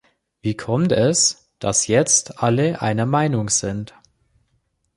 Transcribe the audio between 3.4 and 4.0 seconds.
sind?